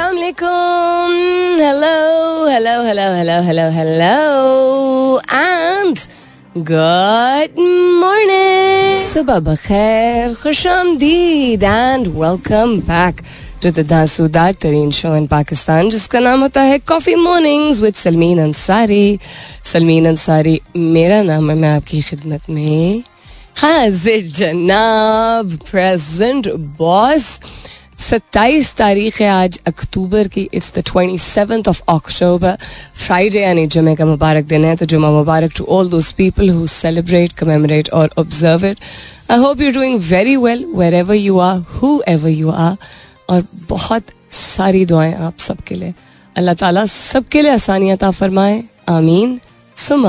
[0.00, 1.60] Assalamualaikum.
[1.60, 6.08] Hello, hello, hello, hello, hello, hello, and
[6.64, 7.52] good
[8.00, 9.04] morning.
[9.12, 13.20] सुबह बखैर, खुश आमदीद and welcome back
[13.60, 18.40] to the दासूदार तरीन show in Pakistan जिसका नाम होता है coffee mornings with Salmeen
[18.42, 19.18] Ansari
[19.72, 23.02] Salmeen Ansari मेरा नाम है मैं आपकी खिदमत में
[23.62, 26.48] हाजिर जनाब प्रेजेंट
[26.80, 27.38] बॉस
[28.00, 32.56] सत्ताईस तारीख है आज अक्टूबर की। It's the twenty seven of October
[33.06, 36.66] Friday यानी जुमे का मुबारक दिन है। तो जुमा मुबारक to all those people who
[36.66, 38.78] celebrate commemorate और observe it
[39.30, 41.58] I hope you doing very well wherever you are
[42.08, 42.76] whoever you are
[43.30, 45.94] और बहुत सारी दुआएँ आप सबके लिए।
[46.36, 49.40] अल्लाह ताला सबके लिए आसानियत फरमाए। आमीन।
[49.76, 50.06] सुम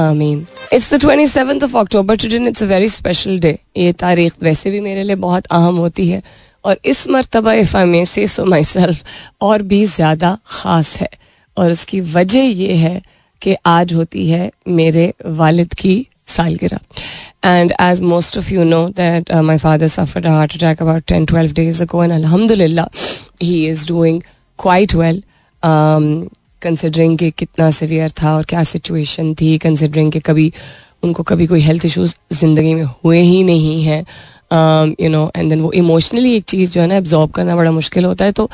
[0.73, 4.71] it's the twenty seventh of October today it's a very special day ये तारीख वैसे
[4.71, 6.21] भी मेरे लिए बहुत अहम होती है।
[6.65, 9.03] और इस मरतबा इफ़ा में से सो माई सेल्फ
[9.41, 11.09] और भी ज़्यादा ख़ास है।
[11.57, 13.01] और उसकी वजह यह है
[13.41, 15.95] कि आज होती है मेरे वालिद की
[16.27, 16.79] सालगिरह।
[17.45, 21.51] And as most of you know that my father suffer heart attack about ten twelve
[21.53, 22.87] days ago and अलहमदिल्ला
[23.41, 24.21] he is doing
[24.59, 25.23] quite well
[26.61, 30.51] considering कि कितना सीवियर था और क्या सिचुएशन थी कंसिडरिंग कि कभी,
[31.03, 34.03] उनको कभी कोई हेल्थ इश्यूज़ ज़िंदगी में हुए ही नहीं हैं।
[34.51, 38.05] यू नो एंड देन वो इमोशनली एक चीज़ जो है ना एब्जॉर्ब करना बड़ा मुश्किल
[38.05, 38.49] होता है तो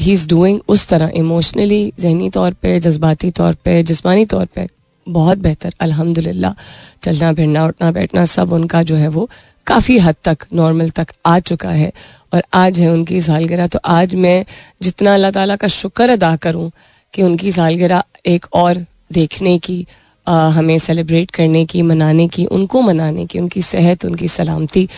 [0.00, 4.68] ही इज़ डूइंग उस तरह इमोशनली जहनी तौर पर जज्बाती तौर पर जिसमानी तौर पर
[5.06, 6.54] बहुत बेहतर अल्हम्दुलिल्लाह।
[7.02, 9.28] चलना फिरना उठना बैठना सब उनका जो है वो
[9.66, 11.92] काफ़ी हद तक नॉर्मल तक आ चुका है
[12.34, 14.44] और आज है उनकी सालगिरह तो आज मैं
[14.82, 16.70] जितना अल्लाह ताला का शुक्र अदा करूँ
[17.14, 19.86] कि उनकी सालगिरह एक और देखने की
[20.26, 24.88] आ, हमें सेलिब्रेट करने की मनाने की उनको मनाने की उनकी सेहत उनकी सलामती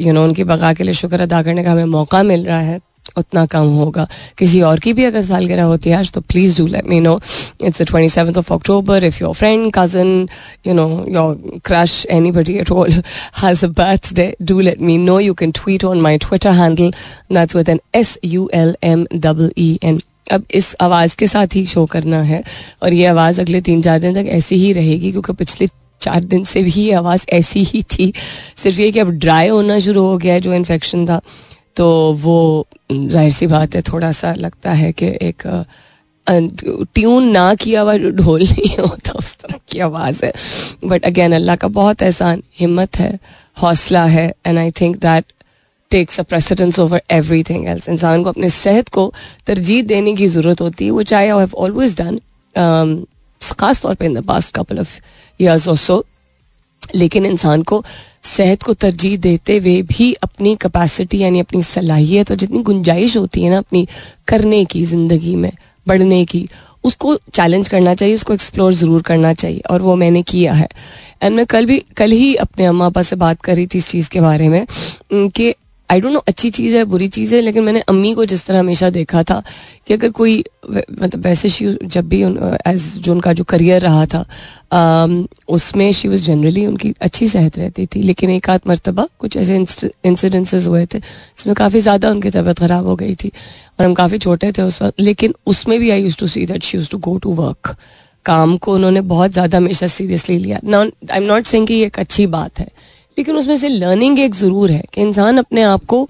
[0.00, 2.80] यू नो उनकी बगा के लिए शुक्र अदा करने का हमें मौका मिल रहा है,
[3.18, 4.06] उतना कम होगा।
[4.38, 7.18] किसी और की भी अगर सालगिरह होती है आज तो please do let me know
[7.60, 10.28] it's twenty seven of October if your friend cousin
[10.66, 13.02] you know your crush anybody at all
[13.42, 13.68] has a
[14.14, 16.92] birthday do let me know you can tweet on my Twitter handle
[17.32, 20.00] that's with N S U L M double E N
[20.32, 22.42] अब इस आवाज़ के साथ ही show करना है।
[22.82, 25.66] और ये आवाज़ अगले तीन चार दिन तक ऐसी ही रहेगी, क्योंकि पिछले
[26.06, 28.12] चार दिन से भी आवाज़ ऐसी ही थी।
[28.56, 31.20] सिर्फ़ ये कि अब ड्राई होना शुरू हो गया जो इन्फेक्शन था
[31.76, 31.86] तो
[32.20, 35.42] वो, ज़ाहिर सी बात है थोड़ा सा लगता है कि एक
[36.26, 40.32] ट्यून ना किया हुआ, ढोल नहीं होता उस तरह की आवाज़ है।
[40.84, 43.18] बट अगेन अल्लाह का बहुत एहसान, हिम्मत है,
[43.56, 45.24] हौसला है and I think that
[45.90, 47.02] takes a precedence over
[47.50, 49.12] everything else इंसान को अपने सेहत को
[49.46, 52.18] तरजीह देने की ज़रूरत होती है वो चाहे आई हैव ऑलवेज डन
[53.40, 54.98] खास तौर पे in the past couple of
[55.40, 56.04] years और सो
[56.94, 57.82] लेकिन इंसान को
[58.24, 63.42] सेहत को तरजीह देते हुए भी अपनी कैपेसिटी यानी अपनी सलाहियत और जितनी गुंजाइश होती
[63.42, 63.86] है ना अपनी
[64.28, 65.52] करने की, ज़िंदगी में,
[65.86, 66.46] बढ़ने की,
[66.84, 70.68] उसको चैलेंज करना चाहिए, उसको एक्सप्लोर ज़रूर करना चाहिए, और वो मैंने किया है।
[71.22, 73.90] एंड मैं कल भी, कल ही अपने अम्मा पापा से बात कर रही थी इस
[73.90, 74.66] चीज़ के बारे में
[75.12, 75.54] कि
[75.90, 78.58] आई डोंट नो अच्छी चीज़ है बुरी चीज़ है लेकिन मैंने अम्मी को जिस तरह
[78.58, 79.42] हमेशा देखा था
[79.86, 82.22] कि अगर कोई मतलब वैसे शी जब भी
[82.66, 84.24] एज जो उनका जो करियर रहा था
[84.72, 85.06] आ,
[85.48, 89.56] उसमें शी वॉज़ जनरली उनकी अच्छी सेहत रहती थी लेकिन एक आध मरतबा कुछ ऐसे
[89.56, 93.32] इंसिडेंसेस हुए थे जिसमें काफ़ी ज़्यादा उनकी तबीयत ख़राब हो गई थी
[93.78, 96.62] और हम काफ़ी छोटे थे उस वक्त लेकिन उसमें भी I use to see that
[96.62, 97.76] she use to go to work
[98.26, 100.58] काम को उन्होंने बहुत ज़्यादा हमेशा सीरियसली लिया.
[101.12, 102.68] आई एम नॉट सेइंग कि ये एक अच्छी बात है
[103.16, 106.08] लेकिन उसमें से लर्निंग एक ज़रूर है कि इंसान अपने आप को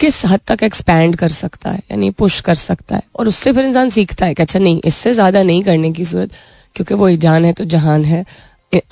[0.00, 3.64] किस हद तक एक्सपैंड कर सकता है, यानी पुश कर सकता है, और उससे फिर
[3.64, 6.30] इंसान सीखता है कि अच्छा नहीं, इससे ज़्यादा नहीं करने की ज़रूरत,
[6.76, 8.24] क्योंकि वो जान है तो जहान है।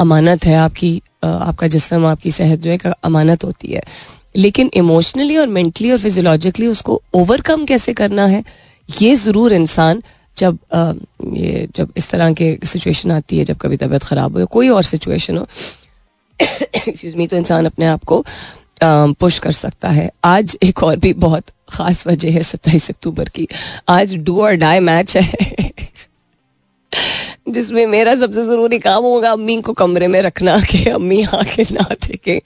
[0.00, 3.82] अमानत है आपकी आपका जिसम, आपकी सेहत जो है अमानत होती है।
[4.37, 8.42] लेकिन इमोशनली और मेंटली और फिजियोलॉजिकली उसको ओवरकम कैसे करना है,
[8.88, 10.03] ये ज़रूर इंसान
[10.37, 10.59] जब
[11.34, 14.82] ये जब इस तरह के सिचुएशन आती है, जब कभी तबीयत ख़राब हो कोई और
[14.84, 15.47] सिचुएशन हो
[16.89, 18.25] एक्सक्यूज मी तो इंसान अपने आप को
[18.83, 23.47] पुश कर सकता है। आज एक और भी बहुत खास वजह है सत्ताईस अक्टूबर की।
[23.89, 25.71] आज डू और डाई मैच है।
[27.48, 31.87] जिसमें मेरा सबसे ज़रूरी काम होगा अम्मी को कमरे में रखना कि अम्मी आके ना
[32.07, 32.41] देखे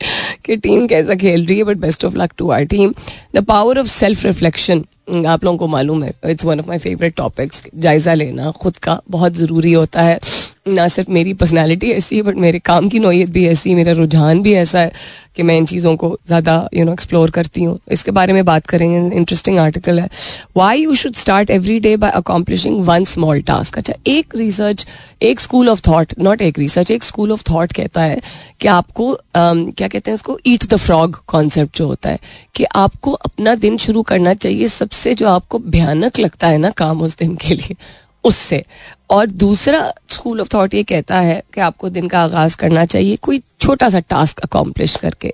[0.44, 2.94] कि टीम कैसा खेल रही है but best of luck to our team
[3.34, 4.84] the power of self reflection
[5.26, 9.00] आप लोगों को मालूम है it's one of my favourite topics जायजा लेना खुद का
[9.10, 10.18] बहुत ज़रूरी होता है।
[10.66, 13.92] ना सिर्फ़ मेरी पर्सनैलिटी ऐसी है बट मेरे काम की नोयत भी ऐसी है मेरा
[13.92, 14.92] रुझान भी ऐसा है
[15.36, 18.66] कि मैं इन चीज़ों को ज़्यादा यू नो एक्सप्लोर करती हूँ। इसके बारे में बात
[18.66, 20.08] करेंगे इंटरेस्टिंग आर्टिकल है।
[20.56, 24.86] Why you should start every day by accomplishing one small task अच्छा एक रिसर्च
[25.22, 28.20] एक स्कूल ऑफ़ थाट नॉट एक रिसर्च एक स्कूल ऑफ़ थाट कहता है
[28.60, 30.38] कि आपको um, क्या कहते हैं उसको?
[30.46, 32.18] ईट द फ्रॉग कॉन्सेप्ट जो होता है
[32.54, 37.02] कि आपको अपना दिन शुरू करना चाहिए सबसे जो आपको भयानक लगता है ना काम
[37.02, 37.76] उस दिन के लिए
[38.24, 38.62] उससे।
[39.10, 43.16] और दूसरा स्कूल ऑफ़ थॉट ये कहता है कि आपको दिन का आगाज़ करना चाहिए
[43.16, 45.32] कोई छोटा सा टास्क अकॉम्प्लिश करके।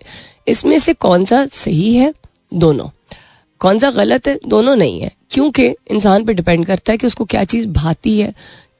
[0.49, 2.15] इसमें से कौन सा सही है?
[2.55, 2.89] दोनों।
[3.59, 4.39] कौन सा गलत है?
[4.49, 8.35] दोनों नहीं है। क्योंकि इंसान पे डिपेंड करता है कि उसको क्या चीज़ भाती है,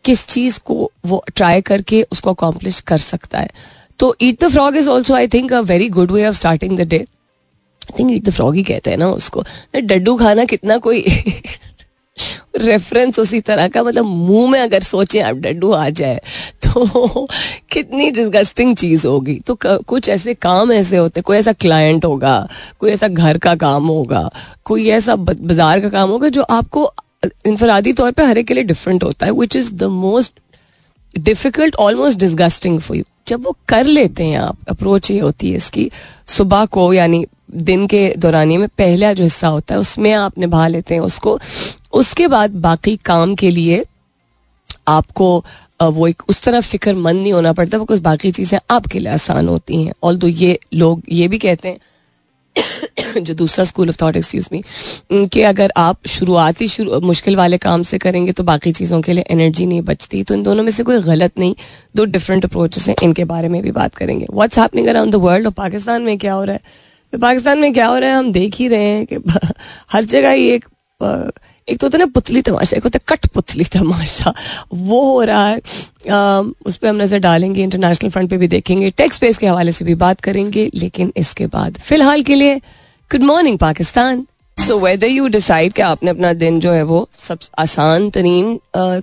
[0.05, 3.51] किस चीज़ को वो ट्राई करके उसको अकॉम्प्लिश कर सकता है।
[3.99, 6.81] तो eat the frog is also I think a very good way of starting the
[6.81, 9.45] day I think eat the frog ही कहते हैं ना उसको।
[9.77, 11.03] डड्डू खाना कितना कोई
[12.55, 16.21] रेफरेंस उसी तरह का मतलब मुँह में अगर सोचें आप डड्डू आ जाए
[16.65, 17.27] तो
[17.73, 22.49] कितनी डिस्गस्टिंग चीज़ होगी। तो कुछ ऐसे काम ऐसे होते, कोई ऐसा क्लाइंट होगा,
[22.81, 24.29] कोई ऐसा घर का काम होगा,
[24.65, 26.93] कोई ऐसा बाज़ार का काम होगा, जो आपको
[27.47, 30.41] इनफरादी तौर पर हर एक के लिए डिफरेंट होता है which is the most
[31.15, 35.57] difficult almost disgusting for you जब वो कर लेते हैं आप अप्रोच ये होती है
[35.57, 35.91] इसकी,
[36.29, 37.25] सुबह को, यानी
[37.55, 41.39] दिन के दौरानिए में पहला जो हिस्सा होता है, उसमें आप निभा लेते हैं उसको।
[41.93, 43.85] उसके बाद बाकी काम के लिए
[44.89, 45.45] आपको
[45.83, 49.83] वो एक उस तरह फिक्रमंद नहीं होना पड़ता, बिकॉज़ बाकी चीज़ें आपके लिए आसान होती
[49.85, 51.79] हैं। ऑल ये लोग ये भी कहते हैं,
[53.19, 54.63] जो दूसरा school of thought excuse me
[55.27, 59.25] कि अगर आप शुरुआती शुरू, मुश्किल वाले काम से करेंगे तो बाकी चीज़ों के लिए
[59.31, 61.55] एनर्जी नहीं बचती। तो इन दोनों में से कोई गलत नहीं,
[61.97, 65.47] दो डिफरेंट अप्रोचेस हैं, इनके बारे में भी बात करेंगे। What's happening around the world
[65.47, 66.89] और पाकिस्तान में क्या हो रहा है?
[67.13, 69.17] पाकिस्तान में क्या हो रहा है हम देख ही रहे हैं कि
[69.93, 70.65] हर जगह ही एक
[71.69, 74.33] एक तो होता है ना पुतली तमाशा एक होता है कट पुतली तमाशा।
[74.75, 75.57] वो हो रहा है
[76.11, 79.73] आ, उस पर हम नज़र डालेंगे इंटरनेशनल फ्रंट पे भी देखेंगे टेक्स स्पेस के हवाले
[79.73, 82.57] से भी बात करेंगे लेकिन इसके बाद फ़िलहाल के लिए
[83.11, 84.27] good morning Pakistan.
[84.59, 88.59] So whether you decide कि आपने अपना दिन जो है वो सब आसान तरीन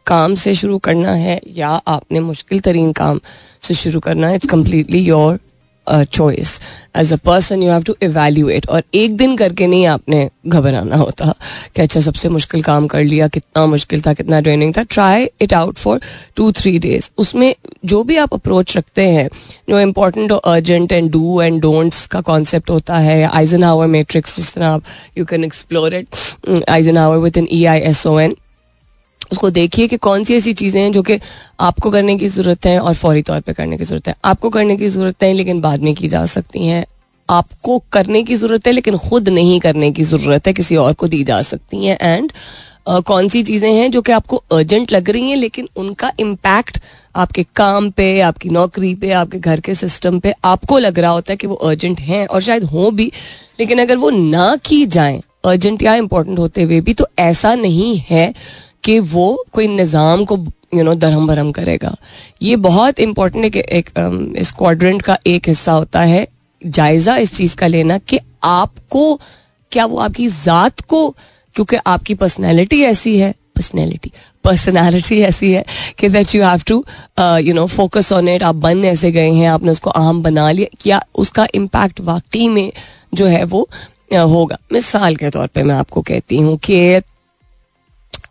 [0.06, 3.20] काम से शुरू करना है या आपने मुश्किल तरीन काम
[3.62, 5.40] से शुरू करना है it's completely your
[5.90, 6.60] choice
[6.98, 11.34] as a person you have to evaluate और एक दिन करके नहीं आपने घबराना होता।
[11.76, 15.54] कि अच्छा सबसे मुश्किल काम कर लिया, कितना मुश्किल था, कितना ट्रेनिंग था try it
[15.54, 16.02] out for
[16.36, 17.54] two three days उसमें
[17.86, 19.28] जो भी आप अप्रोच रखते हैं,
[19.70, 24.36] जो इम्पोर्टेंट और urgent and do and don'ts का कॉन्सेप्ट होता है आइजन हावर मेट्रिक्स
[24.36, 24.84] जिस तरह आप
[25.18, 28.36] you can explore it Eisenhower with in E I S O N
[29.32, 31.20] उसको देखिए कि कौन सी ऐसी चीज़ें हैं जो कि
[31.60, 34.78] आपको करने की ज़रूरत है और फौरी तौर पे करने की ज़रूरत है। आपको करने
[34.78, 36.86] की ज़रूरत है लेकिन बाद में की जा सकती हैं।
[37.30, 41.08] आपको करने की ज़रूरत है लेकिन खुद नहीं करने की ज़रूरत है किसी और को
[41.08, 42.32] दी जा सकती हैं। एंड
[42.88, 46.78] Uh, कौन सी चीज़ें हैं जो कि आपको अर्जेंट लग रही हैं लेकिन उनका इम्पैक्ट
[47.16, 51.34] आपके काम पे आपकी नौकरी पे आपके घर के सिस्टम पे आपको लग रहा होता
[51.34, 53.12] है कि वो अर्जेंट हैं और शायद हों भी।
[53.60, 57.98] लेकिन अगर वो ना की जाए अर्जेंट या इम्पोर्टेंट होते हुए भी तो ऐसा नहीं
[58.10, 58.34] है
[58.88, 60.38] कि वो कोई निज़ाम को
[60.76, 61.96] यू नो दरहम भरम करेगा।
[62.42, 66.28] ये बहुत इम्पोर्टेंट है एक um, इस क्वाड्रेंट का एक हिस्सा होता है
[66.62, 69.20] जायजा इस चीज़ का लेना कि आपको
[69.72, 71.10] क्या वो आपकी जात को
[71.56, 74.12] क्योंकि आपकी पर्सनैलिटी ऐसी है पर्सनैलिटी
[74.44, 75.64] पर्सनैलिटी ऐसी है
[76.00, 76.84] कि that you have to
[77.20, 80.78] you know focus on it आप बन ऐसे गए हैं आपने उसको आम बना लिया
[80.82, 82.72] क्या उसका इम्पैक्ट वाकई में
[83.14, 83.68] जो है वो
[84.14, 87.02] uh, होगा। मिसाल के तौर पे मैं आपको कहती हूँ कि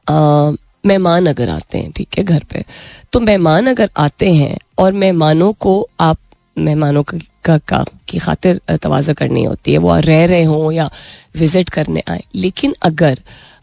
[0.08, 2.64] मेहमान अगर आते हैं ठीक है घर पे।
[3.12, 6.19] तो मेहमान अगर आते हैं और मेहमानों को आप
[6.58, 10.91] मेहमानों का, का की खातिर तोज़ा करनी होती है वो रह रहे हों या
[11.37, 13.19] विज़िट करने आए। लेकिन अगर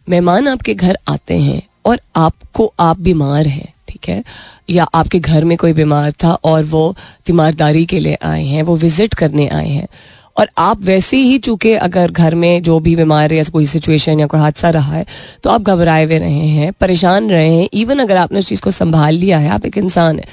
[0.07, 4.23] मेहमान आपके घर आते हैं और आपको आप बीमार हैं ठीक है
[4.69, 6.95] या आपके घर में कोई बीमार था और वो
[7.25, 9.87] तीमारदारी के लिए आए हैं वो विज़िट करने आए हैं
[10.35, 14.27] और आप वैसे ही चूँकि अगर घर में जो भी बीमार या कोई सिचुएशन या
[14.27, 15.05] कोई हादसा रहा है
[15.43, 18.71] तो आप घबराए हुए रहे हैं, परेशान रहे हैं। इवन अगर आपने उस चीज़ को
[18.71, 20.25] संभाल लिया है, आप एक इंसान है।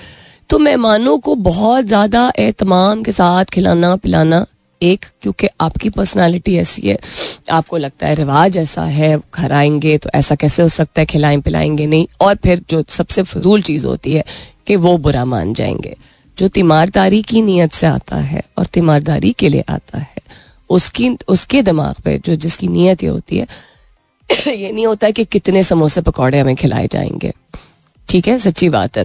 [0.51, 4.45] तो मेहमानों को बहुत ज़्यादा एहतमाम के साथ खिलाना पिलाना
[4.81, 6.99] एक, क्योंकि आपकी पर्सनालिटी ऐसी है,
[7.51, 11.41] आपको लगता है रिवाज ऐसा है, घर आएँगे तो ऐसा कैसे हो सकता है, खिलाएँ
[11.41, 14.25] पिलाएँगे नहीं। और फिर जो सबसे फजूल चीज़ होती है
[14.67, 15.97] कि वो बुरा मान जाएँगे।
[16.41, 20.23] जो तीमारदारी की नीयत से आता है और तीमारदारी के लिए आता है,
[20.71, 23.47] उसकी, उसके दिमाग पे जो जिसकी नीयत ये होती है,
[24.47, 27.33] ये नहीं होता है कि कितने समोसे पकौड़े हमें खिलाए जाएँगे।
[28.09, 29.05] ठीक है, सच्ची बात है।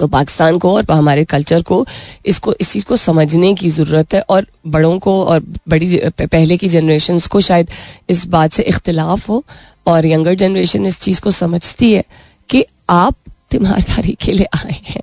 [0.00, 1.86] तो पाकिस्तान को और हमारे कल्चर को
[2.26, 6.68] इसको, इस चीज़ को समझने की ज़रूरत है और बड़ों को और बड़ी पहले की
[6.68, 7.70] जनरेशन को शायद
[8.10, 9.44] इस बात से इख्तलाफ हो
[9.86, 12.04] और यंगर जनरेशन इस चीज़ को समझती है
[12.48, 13.14] कि आप
[13.50, 15.02] तीमारदारी के लिए आए हैं।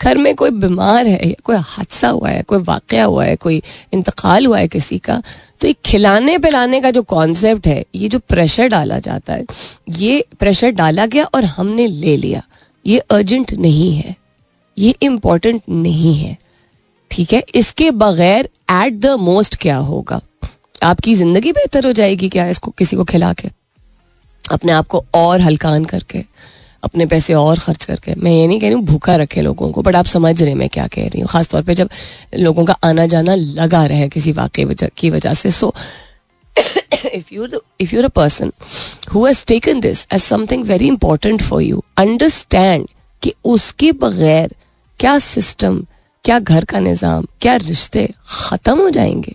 [0.00, 3.62] घर में कोई बीमार है या कोई हादसा हुआ है, कोई वाक़ हुआ है, कोई
[3.92, 5.22] इंतकाल हुआ है किसी का
[5.60, 9.44] तो ये खिलाने पिलाने का जो कॉन्सेप्ट है, ये जो प्रेशर डाला जाता है,
[9.88, 12.42] ये प्रेशर डाला गया और हमने ले लिया।
[12.86, 14.14] ये अर्जेंट नहीं है।
[14.78, 16.36] ये इम्पोर्टेंट नहीं है।
[17.10, 17.42] ठीक है?
[17.54, 20.20] इसके बगैर एट द मोस्ट क्या होगा?
[20.82, 23.48] आपकी ज़िंदगी बेहतर हो जाएगी क्या इसको, किसी को खिला के?
[24.44, 26.24] अपने आप को और हल्कान करके।
[26.86, 29.82] अपने पैसे और खर्च करके। मैं ये नहीं कह रही हूँ भूखा रखे लोगों को
[29.82, 31.90] बट आप समझ रहे मैं क्या कह रही हूँ। खासतौर पर जब
[32.34, 35.74] लोगों का आना जाना लगा रहे किसी वाक्य की वजह से सो
[37.16, 38.50] if you're the, if you're a person
[39.10, 42.86] who has taken this as something very important for you understand
[43.22, 44.54] कि उसके बगैर
[45.00, 45.84] क्या सिस्टम
[46.24, 49.34] क्या घर का निज़ाम क्या रिश्ते ख़त्म हो जाएँगे।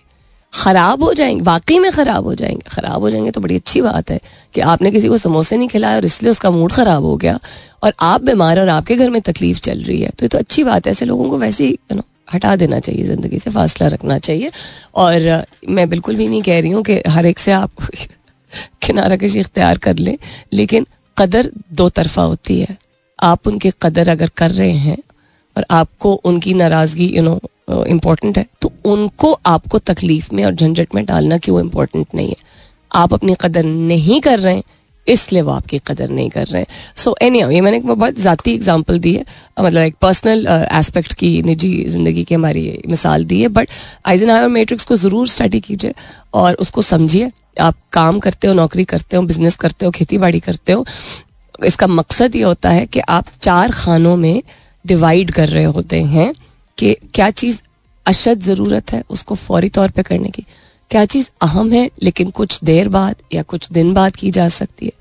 [0.53, 4.11] खराब हो जाएँगे, वाकई में खराब हो जाएँगे। खराब हो जाएँगे तो बड़ी अच्छी बात
[4.11, 4.19] है
[4.53, 7.39] कि आपने किसी को समोसे नहीं खिलाया और इसलिए उसका मूड खराब हो गया
[7.83, 10.63] और आप बीमार और आपके घर में तकलीफ़ चल रही है। तो ये तो अच्छी
[10.63, 12.03] बात है, ऐसे लोगों को वैसे ही नो
[12.33, 14.51] हटा देना चाहिए ज़िंदगी से, फासला रखना चाहिए।
[14.95, 17.71] और मैं बिल्कुल भी नहीं कह रही हूँ कि हर एक से आप
[18.83, 20.17] किनारा कशी इख्तियार कर लें,
[20.53, 20.85] लेकिन
[21.17, 22.77] कदर दो तरफा होती है।
[23.19, 24.97] आप उनकी कदर अगर कर रहे हैं
[25.55, 27.39] और आपको उनकी नाराज़गी यू नो
[27.87, 32.29] इम्पोर्टेंट है तो उनको आपको तकलीफ़ में और झंझट में डालना कि वो इम्पोर्टेंट नहीं
[32.29, 32.35] है?
[32.91, 34.63] आप अपनी कदर नहीं कर रहे हैं,
[35.07, 38.53] इसलिए वो आपकी कदर नहीं कर रहे हैं। सो एनी ये मैंने एक बहुत ज़ाती
[38.53, 39.25] एग्ज़ाम्पल दी है
[39.59, 43.69] मतलब एक पर्सनल एस्पेक्ट की, निजी ज़िंदगी की हमारी मिसाल दी है बट
[44.05, 45.93] आइजन और मैट्रिक्स को ज़रूर स्टडी कीजिए
[46.33, 50.39] और उसको समझिए। आप काम करते हो, नौकरी करते हो बिज़नेस करते हो खेती बाड़ी
[50.41, 50.85] करते हो,
[51.63, 54.41] इसका मकसद ये होता है कि आप चार खानों में
[54.85, 56.33] डिवाइड कर रहे होते हैं।
[56.81, 57.61] कि क्या चीज़
[58.05, 60.45] अशद ज़रूरत है उसको फौरी तौर पे करने की?
[60.91, 64.85] क्या चीज़ अहम है, लेकिन कुछ देर बाद या कुछ दिन बाद की जा सकती
[64.85, 64.91] है?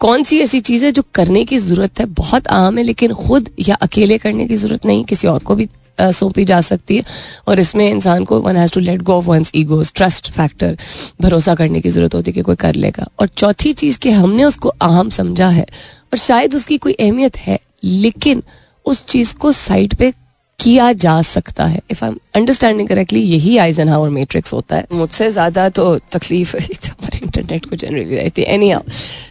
[0.00, 2.06] कौन सी ऐसी चीज़ है जो करने की ज़रूरत है?
[2.06, 5.68] बहुत अहम है, लेकिन खुद या अकेले करने की ज़रूरत नहीं, किसी और को भी
[6.00, 7.04] सौंपी जा सकती है।
[7.48, 10.76] और इसमें इंसान को one has to let go one's egos trust factor
[11.20, 14.44] भरोसा करने की ज़रूरत होती है कि कोई कर लेगा। और चौथी चीज़ कि हमने
[14.44, 15.66] उसको अहम समझा है,
[16.12, 18.42] और शायद उसकी कोई अहमियत है, लेकिन
[18.86, 20.12] उस चीज़ को साइड पे
[20.60, 25.30] किया जा सकता है। इफ़ आई अंडरस्टैंडिंग करेक्टली यही आइजन हावर मैट्रिक्स होता है। मुझसे
[25.30, 26.56] ज़्यादा तो तकलीफ़
[26.86, 28.82] हमारे इंटरनेट को जनरली रहती है। Anyhow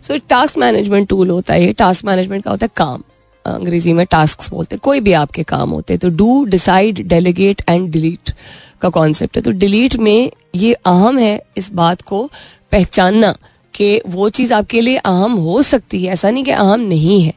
[0.07, 3.03] so task management tool होता है। टास्क मैनेजमेंट का होता है काम।
[3.45, 7.61] अंग्रेज़ी में टास्क बोलते हैं। कोई भी आपके काम होते हैं तो do decide delegate
[7.69, 8.31] and delete
[8.81, 12.29] का कॉन्सेप्ट है। तो डिलीट में ये अहम है इस बात को
[12.71, 13.35] पहचानना
[13.73, 17.33] कि वो चीज़ आपके लिए अहम हो सकती है। ऐसा नहीं कि अहम नहीं है।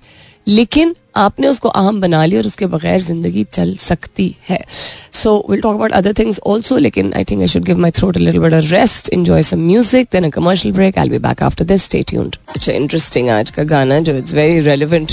[0.49, 4.65] लेकिन आपने उसको अहम बना लिया और उसके बगैर ज़िंदगी चल सकती है।
[5.13, 8.17] So will talk about other things also लेकिन I think I should give my throat
[8.17, 11.83] little bit rest enjoy some music then a commercial break I be back after this
[11.83, 15.13] stay tuned अच्छा interesting आज का गाना, जो it's very relevant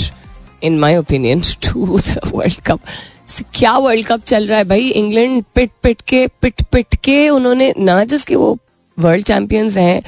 [0.62, 2.80] in my opinion to the world cup
[3.54, 4.88] क्या world cup चल रहा है भाई?
[4.88, 8.58] इंग्लैंड पिट पिट के पिट पिट के उन्होंने ना जिसके वो
[8.98, 10.02] वर्ल्ड चैंपियंस हैं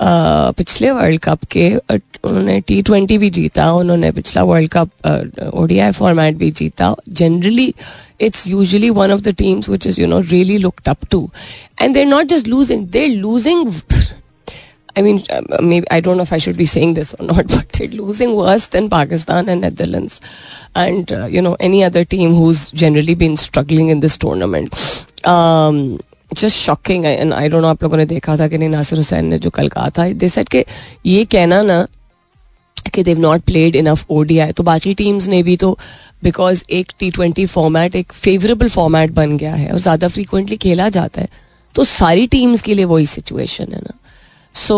[0.00, 6.36] पिछले वर्ल्ड कप के उन्होंने टी ट्वेंटी भी जीता उन्होंने पिछला वर्ल्ड कप ओडीआई फॉर्मेट
[6.36, 7.72] भी जीता generally
[8.20, 11.28] it's usually one of the teams which is you know really looked up to
[11.80, 13.72] and they're not just losing they're losing
[14.96, 17.46] I mean, uh, maybe I don't know if I should be saying this or not,
[17.50, 20.20] but they're losing worse than Pakistan and Netherlands,
[20.74, 24.74] and uh, you know any other team who's generally been struggling in this tournament.
[25.34, 26.00] Um,
[26.32, 29.26] just shocking and I don't know आप लोगों ने देखा था कि नहीं, नासिर हुसैन
[29.26, 30.64] ने जो कल कहा था दे सेट के
[31.06, 31.86] ये कहना ना
[32.94, 35.76] कि they've not played enough ODI तो बाकी टीम्स ने भी तो
[36.24, 40.88] बिकॉज़ एक टी ट्वेंटी फॉर्मेट एक फेवरेबल फॉर्मेट बन गया है और ज़्यादा फ्रीक्वेंटली खेला
[40.88, 41.28] जाता है
[41.74, 43.94] तो सारी टीम्स के लिए वही सिचुएशन है ना।
[44.54, 44.76] So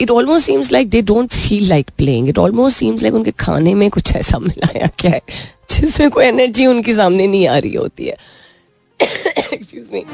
[0.00, 3.74] it almost seems like they don't feel like playing it almost seems like उनके खाने
[3.74, 5.20] में कुछ ऐसा मिलाया क्या है,
[5.70, 8.16] जिसमें कोई एनर्जी उनके सामने नहीं आ रही होती है।
[9.02, 10.04] Excuse me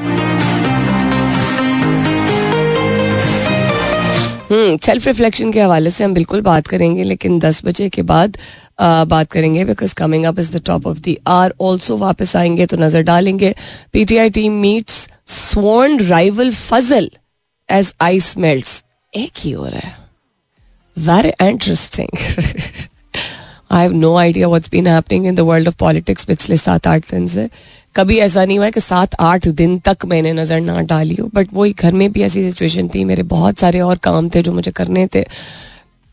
[4.51, 8.37] hmm self reflection के हवाले से हम बिल्कुल बात करेंगे लेकिन दस बजे के बाद
[8.81, 12.67] आ, बात करेंगे because coming up is the top of the hour also वापस आएँगे
[12.67, 13.55] तो नज़र डालेंगे।
[13.93, 17.11] PTI team meets sworn rival Fazal
[17.69, 19.95] as ice melts एक ही हो रहा है।
[20.97, 22.09] Very interesting
[23.71, 27.11] I have no idea what's been happening in the world of politics पिछले सात आठ
[27.11, 27.49] दिन से।
[27.95, 31.49] कभी ऐसा नहीं हुआ कि सात, आठ दिन तक मैंने नज़र ना डाली हो। बट
[31.55, 34.71] वही घर में भी ऐसी सिचुएशन थी, मेरे बहुत सारे और काम थे जो मुझे
[34.71, 35.25] करने थे।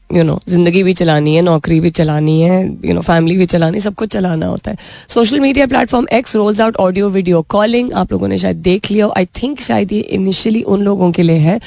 [0.10, 3.80] यू नो ज़िंदगी भी चलानी है, नौकरी भी चलानी है यू नो फैमिली भी चलानी,
[3.80, 4.78] सब कुछ चलाना होता है।
[5.10, 9.08] Social media platform X rolls out audio video calling आप लोगों ने शायद देख लिया
[9.18, 11.60] आई थिंक शायद ये इनिशियली उन लोगों के लिए है,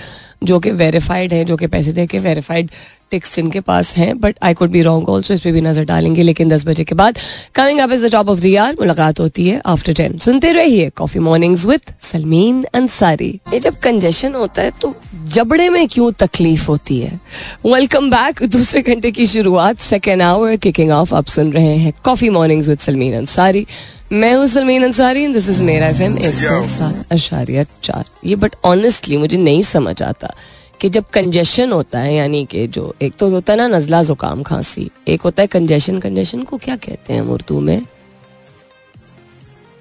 [0.44, 2.70] जो कि वेरीफाइड है, जो कि पैसे दे के वेरीफाइड
[3.10, 6.22] टिक्स जिनके पास हैं but I could be wrong also इस पर भी नज़र डालेंगे,
[6.22, 7.18] लेकिन दस बजे के बाद।
[7.54, 10.88] Coming up is the top of the year मुलाकात होती है आफ्टर टेन सुनते रहिए
[10.96, 14.94] coffee mornings with Salmeen Ansari ये जब कंजेशन होता है तो
[15.34, 17.20] जबड़े में क्यों तकलीफ़ होती है?
[17.66, 22.30] वेलकम बैक दूसरे घंटे की शुरुआत सेकेंड आवर किकिंग ऑफ़ आप सुन रहे हैं coffee
[22.30, 23.66] mornings with Salmeen Ansari
[24.12, 28.36] मैं हूँ सलमीन अंसारी दिस इज़ मेरा एफ़ एम एक सौ सात अशारिया चार। ये
[28.36, 30.34] बट ऑनेस्टली मुझे नहीं समझ आता।
[30.80, 34.42] कि जब कंजेशन होता है, यानी कि जो, एक तो होता है ना नजला जुकाम,
[34.42, 37.86] खांसी, एक होता है कंजेशन कंजेशन को क्या कहते हैं उर्दू में?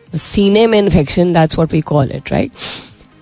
[0.09, 2.51] सीने में infection that's what we call it right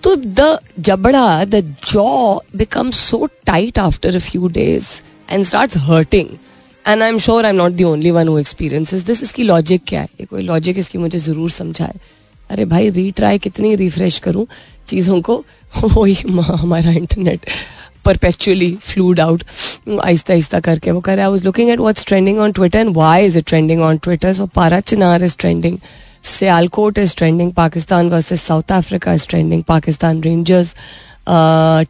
[0.02, 1.60] तो द जबड़ा the
[1.92, 4.88] jaw become so tight after a few days
[5.30, 6.28] and start hurting
[6.88, 9.82] and I am sure I am not the only one who experiences this इसकी logic
[9.88, 10.24] क्या है?
[10.24, 11.94] कोई logic इसकी मुझे ज़रूर समझाए।
[12.50, 14.46] अरे भाई रीट्राई कितनी रिफ्रेश करूँ?
[14.88, 15.44] चीज़ों को,
[15.76, 17.46] वही हमारा internet
[18.04, 19.42] perpetually fluid out
[20.02, 23.24] Aahista Aahista करके। वो कर रहा I looking at what's trending on Twitter and why
[23.26, 25.78] is it trending on Twitter so Para Chinar is trending
[26.24, 30.74] Sialkot is trending Pakistan versus South Africa is trending Pakistan rangers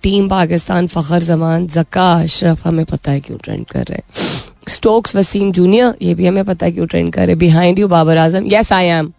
[0.02, 4.24] team Pakistan Fakhar Zaman Zaka Ashraf हमें पता है क्यों trend कर रहे हैं।
[4.68, 8.16] Stokes Wasim junior ये भी हमें पता है क्यों ट्रेंड कर रहे behind you Babar
[8.18, 9.12] Azam yes I am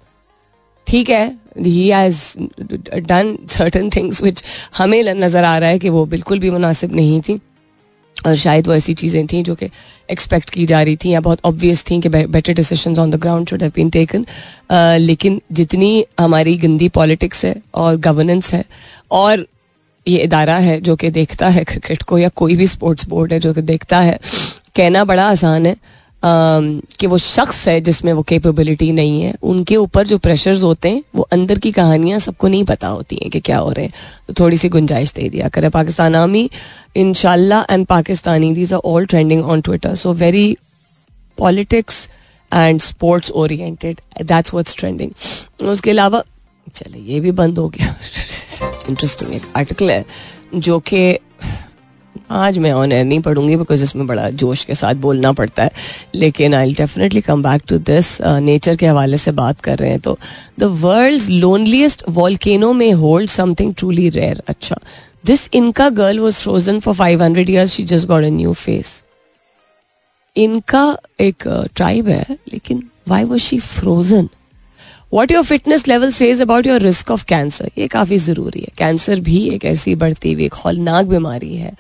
[0.88, 1.26] ठीक है
[1.58, 2.24] he has
[3.00, 4.44] done certain things which
[4.78, 7.40] हमें नज़र आ रहा है कि वो बिल्कुल भी मुनासिब नहीं थी।
[8.18, 9.70] और शायद वो ऐसी चीज़ें थी जो कि
[10.10, 13.50] एक्सपेक्ट की जा रही थी या बहुत ऑब्वियस थी कि better decision on the ground
[13.50, 14.26] should have been taken
[15.00, 18.64] लेकिन जितनी हमारी गंदी पॉलिटिक्स है और गवर्नेंस है
[19.12, 19.46] और
[20.06, 23.40] ये इदारा है जो कि देखता है क्रिकेट को या कोई भी स्पोर्ट्स बोर्ड है
[23.40, 24.20] जो कि देखता है,
[24.76, 25.76] कहना बड़ा आसान है।
[27.00, 31.04] कि वो शख्स है जिसमें वो कैपेबिलिटी नहीं है, उनके ऊपर जो प्रेशर्स होते हैं,
[31.16, 33.94] वो अंदर की कहानियाँ सबको नहीं पता होती हैं कि क्या हो रहे हैं।
[34.28, 36.50] तो थोड़ी सी गुंजाइश दे दिया करें। पाकिस्तान आर्मी
[36.96, 40.58] इनशाला and Pakistani these are all trending on Twitter so very
[41.38, 42.10] politics
[42.54, 45.12] and sports oriented that's what's trending
[45.68, 46.24] उसके अलावा
[46.76, 47.96] चले ये भी बंद हो गया।
[48.90, 50.06] इंटरेस्टिंग एक आर्टिकल है,
[50.56, 51.18] जो कि
[52.32, 55.72] आज मैं ऑन एयर नहीं पढ़ूँगी बिकॉज़ इसमें बड़ा जोश के साथ बोलना पड़ता है।
[56.16, 60.00] लेकिन I definitely come back to this nature के हवाले से बात कर रहे हैं
[60.00, 60.18] तो
[60.60, 64.80] द वर्ल्ड लोनलीस्ट वॉल्केनो में होल्ड समथिंग ट्रूली रेयर अच्छा
[65.26, 69.02] दिस इनका girl was frozen for five hundred years she just got a new face
[70.36, 71.44] इनका एक
[71.76, 74.30] ट्राइब uh, है लेकिन why was she frozen
[75.14, 79.20] what your fitness level says about your risk of cancer ये काफ़ी ज़रूरी है। कैंसर
[79.20, 81.72] भी एक ऐसी बढ़ती हुई एक हौलनाक बीमारी है।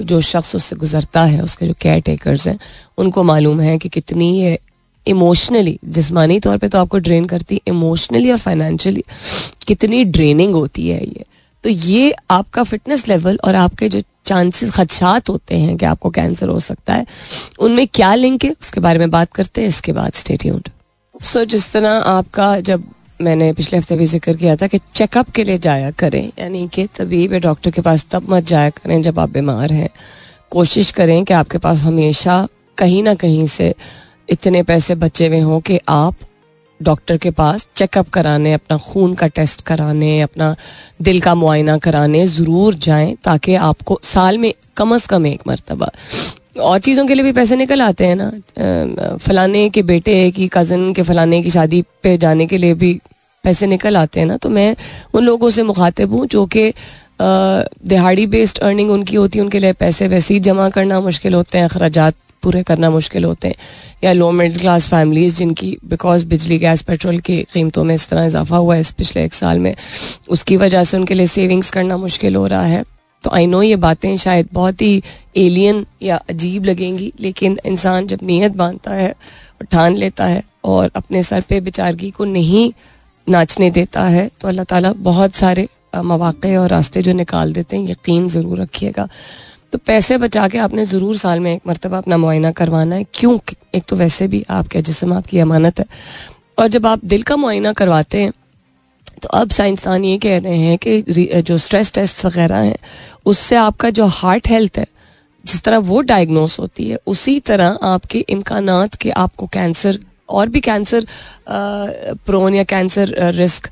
[0.00, 2.58] जो शख्स उससे गुजरता है उसके जो केयर टेकर्स हैं
[2.98, 4.58] उनको मालूम है कि कितनी ये
[5.06, 9.04] इमोशनली जिसमानी तौर पे तो आपको ड्रेन करती है इमोशनली और फाइनेंशियली
[9.66, 11.24] कितनी ड्रेनिंग होती है ये।
[11.62, 16.48] तो ये आपका फिटनेस लेवल और आपके जो चांसेस खदशात होते हैं कि आपको कैंसर
[16.48, 17.06] हो सकता है
[17.58, 18.50] उनमें क्या लिंक है?
[18.50, 20.68] उसके बारे में बात करते हैं इसके बाद स्टेट्यूड
[21.22, 22.84] सो so, जिस तरह आपका जब
[23.20, 26.86] मैंने पिछले हफ़्ते भी ज़िक्र किया था कि चेकअप के लिए जाया करें, यानी कि
[26.96, 29.88] तभी वे डॉक्टर के पास तब मत जाया करें जब आप बीमार हैं।
[30.50, 32.46] कोशिश करें कि आपके पास हमेशा
[32.78, 33.74] कहीं ना कहीं से
[34.28, 36.14] इतने पैसे बचे हुए हों कि आप
[36.80, 40.54] डॉक्टर के पास चेकअप कराने, अपना खून का टेस्ट कराने, अपना
[41.02, 45.90] दिल का मुआयना कराने ज़रूर जाएँ ताकि आपको साल में कम अज़ कम एक मरतबा
[46.58, 50.92] और चीज़ों के लिए भी पैसे निकल आते हैं ना। फलाने के बेटे की कज़न
[50.92, 52.92] के फलाने की शादी पे जाने के लिए भी
[53.44, 54.74] पैसे निकल आते हैं ना। तो मैं
[55.14, 56.72] उन लोगों से मुखातिब हूँ जो कि
[57.20, 61.58] दिहाड़ी बेस्ड अर्निंग उनकी होती है, उनके लिए पैसे वैसे ही जमा करना मुश्किल होते
[61.58, 61.98] हैं अखराज
[62.42, 63.54] पूरे करना मुश्किल होते हैं।
[64.04, 68.24] या लो मिडिल क्लास फैमिलीज़ जिनकी बिकॉज़ बिजली गैस पेट्रोल की कीमतों में इस तरह
[68.26, 69.74] इजाफा हुआ है इस पिछले एक साल में,
[70.28, 72.84] उसकी वजह से उनके लिए सेविंग्स करना मुश्किल हो रहा है।
[73.26, 75.02] तो आई नो ये बातें शायद बहुत ही
[75.36, 79.14] एलियन या अजीब लगेंगी, लेकिन इंसान जब नीयत बांधता है
[79.64, 82.70] ठान लेता है और अपने सर पे बेचारगी को नहीं
[83.26, 87.84] नाचने देता है तो अल्लाह ताला बहुत सारे मौाक़े और रास्ते जो निकाल देते हैं,
[87.84, 89.08] यकीन ज़रूर रखिएगा।
[89.72, 93.38] तो पैसे बचा के आपने ज़रूर साल में एक मरतबा अपना मुआयना करवाना है। क्यों?
[93.74, 95.86] एक तो वैसे भी आपके जिसम आपकी अमानत है।
[96.58, 98.32] और जब आप दिल का मुआयना करवाते हैं
[99.22, 102.76] तो अब साइंसदान ये कह रहे हैं कि जो स्ट्रेस टेस्ट वगैरह हैं,
[103.26, 104.86] उससे आपका जो हार्ट हेल्थ है,
[105.44, 109.98] जिस तरह वो डायग्नोस होती है, उसी तरह आपके इम्कान के आपको कैंसर
[110.28, 111.06] और भी कैंसर
[111.48, 113.70] प्रोन या कैंसर रिस्क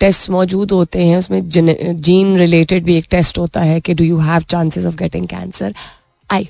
[0.00, 4.18] टेस्ट मौजूद होते हैं, उसमें जीन रिलेटेड भी एक टेस्ट होता है कि do you
[4.20, 5.74] have chances of getting cancer
[6.30, 6.48] I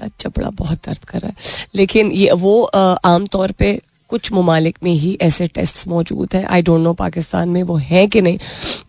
[0.00, 3.78] अच्छा बड़ा बहुत दर्द कर रहा है। लेकिन ये वो आम तौर पे
[4.12, 8.08] कुछ ममालिक में ही ऐसे टेस्ट मौजूद हैं। आई डोंट नो पाकिस्तान में वो हैं
[8.08, 8.38] कि नहीं,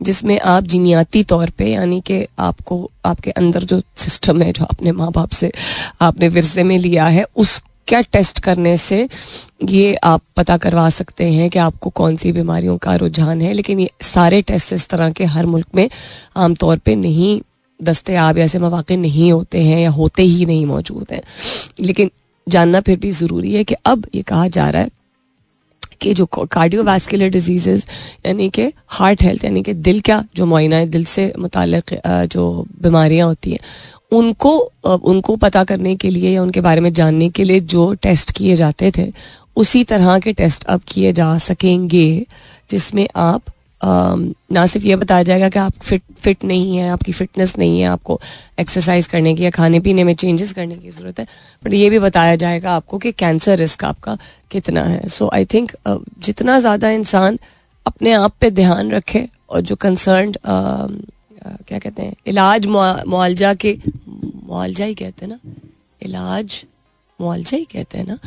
[0.02, 4.92] जिसमें आप जीनियाती तौर पे, यानी कि आपको, आपके अंदर जो सिस्टम है, जो अपने
[4.92, 5.52] माँ बाप से
[6.02, 8.98] आपने विरसे में लिया है उस क्या टेस्ट करने से
[9.70, 13.80] ये आप पता करवा सकते हैं कि आपको कौन सी बीमारियों का रुझान है। लेकिन
[13.80, 15.90] ये सारे टेस्ट इस तरह के हर मुल्क में
[16.38, 17.40] आमतौर पर नहीं
[17.80, 21.22] दस्तियाब ऐसे मौाक़े नहीं होते हैं या होते ही नहीं मौजूद हैं।
[21.82, 22.12] लेकिन
[22.48, 24.90] जानना फिर भी ज़रूरी है कि अब ये कहा जा रहा है
[26.04, 27.70] कि जो कार्डियोवास्कुलर डिज़ीज़
[28.26, 32.00] यानी कि हार्ट हेल्थ यानी कि दिल का जो मुआयना है, दिल से मुतक
[32.32, 33.60] जो बीमारियाँ होती हैं,
[34.12, 38.32] उनको उनको पता करने के लिए या उनके बारे में जानने के लिए जो टेस्ट
[38.38, 39.12] किए जाते थे,
[39.56, 42.26] उसी तरह के टेस्ट अब किए जा सकेंगे,
[42.70, 43.42] जिसमें आप
[43.84, 47.88] ना सिर्फ़ ये बताया जाएगा कि आप फिट फिट नहीं है, आपकी फिटनेस नहीं है,
[47.88, 48.20] आपको
[48.60, 51.26] एक्सरसाइज करने की या खाने पीने में चेंजेस करने की ज़रूरत है।
[51.64, 54.18] बट ये भी बताया जाएगा आपको कि कैंसर रिस्क आपका
[54.52, 55.72] कितना है। सो आई थिंक
[56.20, 57.40] जितना ज़्यादा इंसान
[57.86, 64.86] अपने आप पे ध्यान रखे और जो कंसर्न क्या कहते हैं, इलाज मुआवजा के, मुआवजा
[64.86, 65.40] ही कहते हैं ना,
[66.02, 66.64] इलाज
[67.20, 68.18] मुआवजा ही कहते हैं ना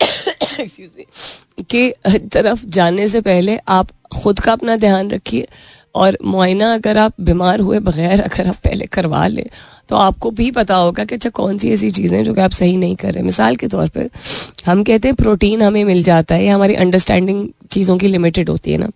[1.70, 1.94] के
[2.32, 5.46] तरफ़ जाने से पहले आप खुद का अपना ध्यान रखिए
[5.94, 9.46] और मुआयना अगर आप बीमार हुए बगैर अगर आप पहले करवा लें
[9.88, 12.76] तो आपको भी पता होगा कि अच्छा कौन सी ऐसी चीज़ें जो कि आप सही
[12.76, 14.08] नहीं कर रहे मिसाल के तौर पर,
[14.66, 18.72] हम कहते हैं प्रोटीन हमें मिल जाता है, या हमारी अंडरस्टैंडिंग चीज़ों की लिमिटेड होती
[18.72, 18.88] है ना।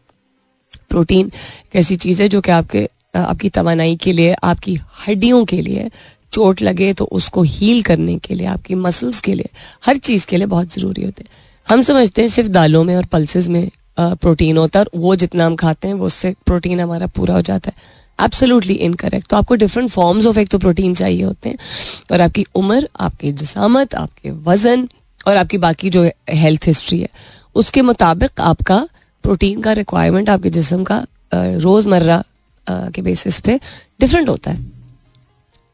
[0.91, 5.61] प्रोटीन एक ऐसी चीज़ है जो कि आपके, आपकी तोानाई के लिए, आपकी हड्डियों के
[5.63, 5.89] लिए
[6.33, 9.49] चोट लगे तो उसको हील करने के लिए, आपकी मसल्स के लिए,
[9.87, 11.31] हर चीज़ के लिए बहुत ज़रूरी होते हैं।
[11.67, 15.47] हम समझते हैं सिर्फ़ दालों में और पल्सेस में प्रोटीन होता है और वो जितना
[15.47, 19.55] हम खाते हैं, वो उससे प्रोटीन हमारा पूरा हो जाता है। एब्सोल्युटली इनकरेक्ट तो आपको
[19.55, 21.59] डिफरेंट फॉर्म्स ऑफ़ एक तो प्रोटीन चाहिए होते हैं
[22.13, 24.89] और आपकी उम्र, आपकी जसामत, आपके वज़न
[25.27, 27.09] और आपकी बाकी जो हेल्थ हिस्ट्री है,
[27.55, 28.87] उसके मुताबिक आपका
[29.25, 32.23] प्रोटीन का रिक्वायरमेंट आपके जिसम का रोज़मर्रा
[32.67, 33.61] के बेसिस पे
[34.01, 34.78] डिफरेंट होता है।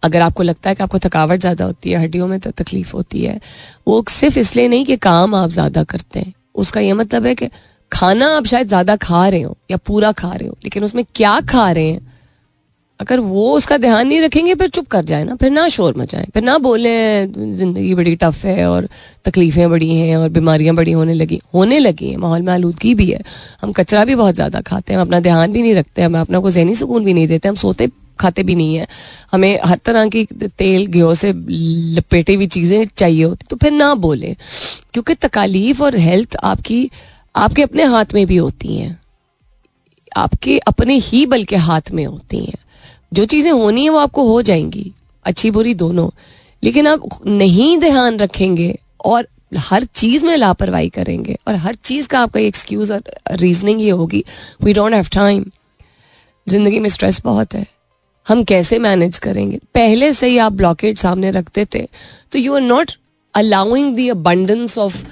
[0.04, 3.38] अगर आपको लगता है कि आपको थकावट ज़्यादा होती है, हड्डियों में तकलीफ़ होती है,
[3.88, 7.48] वो सिर्फ़ इसलिए नहीं कि काम आप ज़्यादा करते हैं। उसका यह मतलब है कि
[7.92, 11.40] खाना आप शायद ज़्यादा खा रहे हो या पूरा खा रहे हो, लेकिन उसमें क्या
[11.40, 12.00] खा रहे हैं?
[13.00, 16.26] अगर वो उसका ध्यान नहीं रखेंगे, फिर चुप कर जाए ना, फिर ना शोर मचाएँ,
[16.34, 16.94] फिर ना बोले,
[17.26, 18.88] ज़िंदगी बड़ी टफ है और
[19.24, 23.10] तकलीफें बड़ी हैं और बीमारियाँ बड़ी होने लगी होने लगी हैं, माहौल में आलूदगी भी
[23.10, 23.20] है।
[23.62, 26.40] हम कचरा भी बहुत ज़्यादा खाते हैं, हम अपना ध्यान भी नहीं रखते, हम अपना
[26.40, 28.86] को जहनी सुकून भी नहीं देते, हम सोते खाते भी नहीं है।
[29.32, 33.94] हमें हर तरह की तेल घ्यो से लपेटी हुई चीज़ें चाहिए होती तो फिर ना
[33.96, 34.34] बोले,
[34.92, 36.90] क्योंकि तकालीफ और हेल्थ आपकी,
[37.34, 38.98] आपके अपने हाथ में भी होती हैं।
[40.16, 42.58] आपके अपने ही बल्कि हाथ में होती हैं।
[43.12, 44.92] जो चीज़ें होनी है वो आपको हो जाएँगी,
[45.24, 46.08] अच्छी बुरी दोनों।
[46.62, 48.74] लेकिन आप नहीं ध्यान रखेंगे
[49.04, 49.26] और
[49.60, 54.24] हर चीज़ में लापरवाही करेंगे और हर चीज़ का आपका एक्सक्यूज और रीजनिंग ये होगी
[54.62, 55.44] वी डोंट हैव टाइम
[56.46, 57.66] ज़िंदगी में स्ट्रेस बहुत है।
[58.26, 59.58] हम कैसे मैनेज करेंगे?
[59.74, 61.86] पहले से ही आप ब्लॉकेट सामने रखते थे
[62.32, 62.90] तो you are not
[63.34, 65.04] allowing the abundance of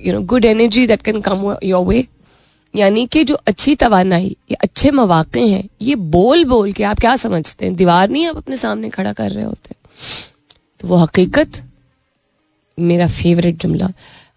[0.00, 2.06] you know good energy that can come your way
[2.74, 7.14] यानी कि जो अच्छी तोानाई ये अच्छे मौाक़े हैं, ये बोल बोल के आप क्या
[7.16, 7.74] समझते हैं?
[7.76, 9.74] दीवार नहीं आप अपने सामने खड़ा कर रहे होते
[10.80, 11.62] तो वो हकीकत,
[12.78, 13.88] मेरा फेवरेट जुमला,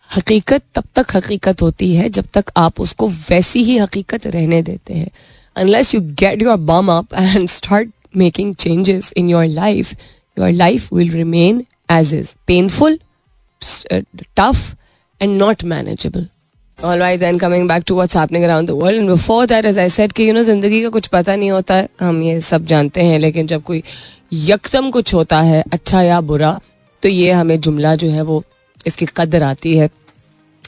[0.09, 4.93] हकीकत तब तक हकीकत होती है जब तक आप उसको वैसी ही हकीकत रहने देते
[4.93, 5.09] हैं।
[5.55, 9.93] Unless you get your bum up and start making changes in your life
[10.39, 12.99] your life will remain as is painful
[14.39, 14.75] tough
[15.21, 16.27] and not manageable
[16.79, 18.99] All right, then coming back to what's happening around the world.
[18.99, 21.75] And before that, as I said, कि you know, ज़िंदगी का कुछ पता नहीं होता
[21.75, 23.81] है हम ये सब जानते हैं लेकिन जब कोई
[24.33, 26.59] यकदम कुछ होता है अच्छा या बुरा
[27.03, 28.43] तो ये हमें जुमला जो है वो
[28.87, 29.89] इसकी कदर आती है।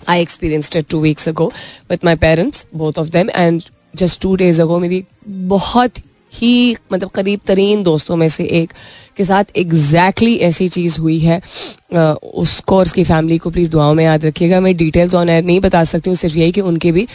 [0.10, 1.52] I experienced it two weeks ago
[1.92, 3.64] with my parents both of them and
[3.96, 5.94] just two days ago मेरी बहुत
[6.34, 8.74] ही मतलब करीब तरीन दोस्तों में से एक
[9.18, 11.42] के साथ एग्जैक्टली exactly ऐसी चीज़ हुई है।
[12.24, 15.60] उसको और उसकी फैमिली को प्लीज़ दुआओं में याद रखिएगा। मैं डिटेल्स ऑन एयर नहीं
[15.60, 17.08] बता सकती हूँ, सिर्फ़ यही कि उनके भी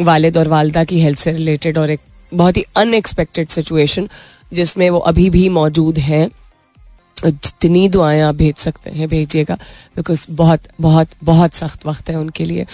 [0.00, 2.00] वालद और वालदा की हेल्थ से रिलेटेड और एक
[2.32, 4.08] बहुत ही अनएक्सपेक्टेड सिचुएशन
[4.52, 6.28] जिसमें वो अभी भी मौजूद हैं।
[7.16, 9.54] जितनी दुआएँ आप भेज सकते हैं, भेजिएगा
[9.96, 12.66] बिकॉज़ बहुत बहुत बहुत सख्त वक्त है उनके लिए।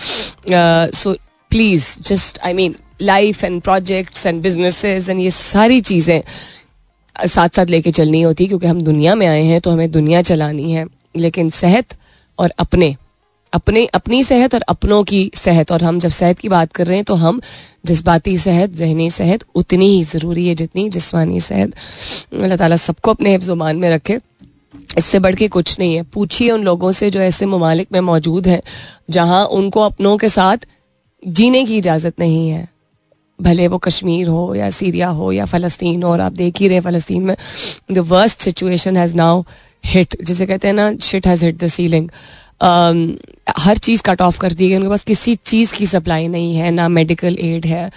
[0.94, 1.12] So
[1.50, 6.22] please just I mean life and projects and businesses and ये सारी चीज़ें
[7.16, 10.72] साथ साथ लेके चलनी होती क्योंकि हम दुनिया में आए हैं तो हमें दुनिया चलानी
[10.72, 10.84] है।
[11.16, 11.94] लेकिन सेहत
[12.38, 12.94] और अपने
[13.52, 16.96] अपने, अपनी सेहत और अपनों की सेहत। और हम जब सेहत की बात कर रहे
[16.96, 17.40] हैं तो हम
[17.86, 21.72] जज्बाती सेहत, जहनी सेहत उतनी ही ज़रूरी है जितनी जिसमानी सेहत।
[22.32, 24.18] अल्लाह ताला सबको अपने हिफ्जुमान में रखे।
[24.98, 28.48] इससे बढ़ के कुछ नहीं है। पूछिए उन लोगों से जो ऐसे ममालिक में मौजूद
[28.48, 28.60] हैं,
[29.10, 30.66] जहाँ उनको अपनों के साथ
[31.22, 32.68] जीने की इजाज़त नहीं है।
[33.40, 36.80] भले वो कश्मीर हो या सीरिया हो या फ़लस्तीन हो, और आप देख ही रहे
[36.80, 37.36] फ़लस्तीन में
[37.92, 39.42] the worst situation has now
[39.84, 42.08] hit जिसे कहते हैं ना shit has hit the ceiling
[43.58, 46.70] हर चीज़ कट ऑफ़ कर दी गई, उनके पास किसी चीज़ की सप्लाई नहीं है,
[46.70, 47.90] ना मेडिकल एड है,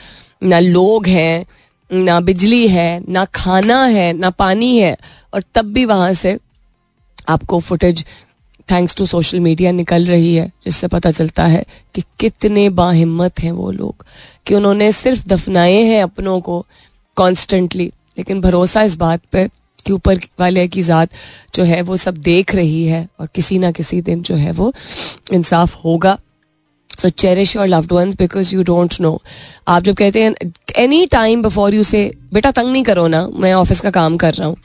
[0.43, 1.45] ना लोग हैं,
[1.91, 4.95] ना बिजली है, ना खाना है, ना पानी है,
[5.33, 6.37] और तब भी वहाँ से
[7.29, 8.05] आपको footage
[8.67, 11.63] thanks to social media निकल रही है, जिससे पता चलता है
[11.95, 14.05] कि कितने बाहिम्मत हैं वो लोग।
[14.45, 16.65] कि उन्होंने सिर्फ़ दफनाए हैं अपनों को
[17.17, 19.49] कॉन्स्टेंटली लेकिन भरोसा इस बात पर
[19.85, 21.09] कि ऊपर वाले की ज़ात
[21.55, 24.71] जो है वो सब देख रही है और किसी ना किसी दिन जो है वो
[25.33, 26.17] इंसाफ होगा।
[26.89, 29.21] So cherish your loved ones because you don't know
[29.67, 33.53] आप जब कहते हैं एनी टाइम बिफोर यू से बेटा तंग नहीं करो ना, मैं
[33.53, 34.57] ऑफ़िस का काम कर रहा हूँ।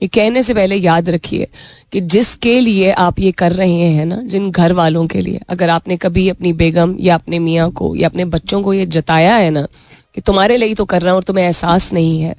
[0.00, 1.46] ये कहने से पहले याद रखिए
[1.92, 5.70] कि जिसके लिए आप ये कर रहे हैं ना, जिन घर वालों के लिए, अगर
[5.70, 9.50] आपने कभी अपनी बेगम या अपने मियाँ को या अपने बच्चों को ये जताया है
[9.50, 9.66] ना,
[10.14, 12.34] कि तुम्हारे लिए तो कर रहा हूँ और तुम्हें एहसास नहीं है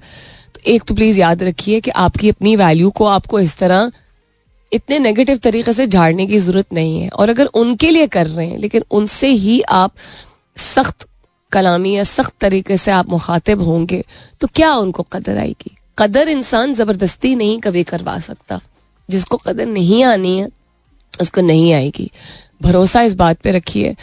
[0.56, 3.92] तो एक तो प्लीज़ याद रखिए कि आपकी अपनी वैल्यू को आपको इस तरह
[4.72, 8.48] इतने नेगेटिव तरीके से झाड़ने की ज़रूरत नहीं है। और अगर उनके लिए कर रहे
[8.48, 9.94] हैं, लेकिन उनसे ही आप
[10.58, 11.08] सख्त
[11.52, 14.04] कलामी या सख्त तरीके से आप मुखातिब होंगे
[14.42, 15.76] तो क्या उनको कदर आएगी?
[15.98, 18.60] कदर इंसान ज़बरदस्ती नहीं कभी करवा सकता।
[19.10, 20.48] जिसको कदर नहीं आनी है,
[21.14, 22.10] उसको नहीं आएगी।
[22.62, 23.96] भरोसा इस बात पे रखिए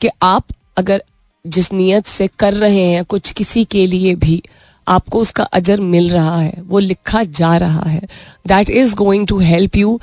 [0.00, 0.44] कि आप
[0.76, 1.02] अगर
[1.44, 4.42] जिस नीयत से कर रहे हैं, कुछ किसी के लिए भी
[4.86, 8.00] आपको उसका अजर मिल रहा है, वो लिखा जा रहा है।
[8.46, 10.00] That is going to help you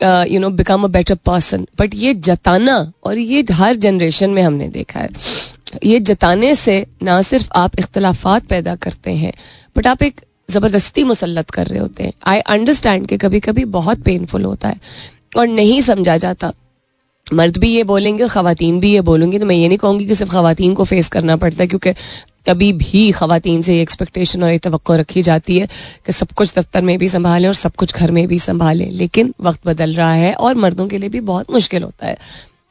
[0.00, 4.68] you know become a better person but ये जताना, और ये हर जनरेशन में हमने
[4.68, 5.08] देखा है।
[5.84, 9.32] ये जताने से ना सिर्फ़ आप इख्तलाफात पैदा करते हैं
[9.76, 14.00] बट आप एक ज़बरदस्ती मुसलत कर रहे होते हैं। आई अंडरस्टैंड कि कभी कभी बहुत
[14.02, 14.80] पेनफुल होता है
[15.36, 16.52] और नहीं समझा जाता।
[17.26, 20.14] मर्द भी ये बोलेंगे और खातन भी ये बोलूँगी तो मैं ये नहीं कहूँगी कि
[20.14, 21.92] सिर्फ़ खातन को फेस करना पड़ता है, क्योंकि
[22.46, 25.66] कभी भी खातन से ये एक्सपेक्टेशन और ये तो रखी जाती है
[26.06, 29.34] कि सब कुछ दफ्तर में भी संभालें और सब कुछ घर में भी संभालें। लेकिन
[29.40, 32.16] वक्त बदल रहा है और मर्दों के लिए भी बहुत मुश्किल होता है।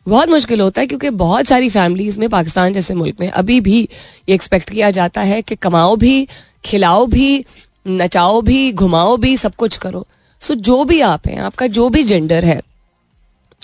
[0.06, 3.80] बहुत मुश्किल होता है क्योंकि बहुत सारी फैमिलीज़ में पाकिस्तान जैसे मुल्क में अभी भी
[3.80, 6.28] ये एक्सपेक्ट किया जाता है कि कमाओ भी,
[6.66, 7.46] खिलाओ भी
[7.88, 10.08] नचाओ भी, घुमाओ भी, सब कुछ करो।
[10.40, 12.62] सो जो भी आप हैं, आपका जो भी जेंडर है,